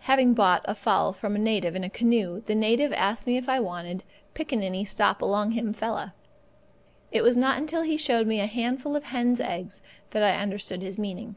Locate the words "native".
1.38-1.74, 2.54-2.92